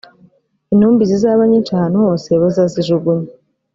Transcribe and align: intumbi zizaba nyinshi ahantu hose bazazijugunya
intumbi 0.73 1.01
zizaba 1.11 1.41
nyinshi 1.49 1.71
ahantu 1.77 1.97
hose 2.05 2.29
bazazijugunya 2.41 3.29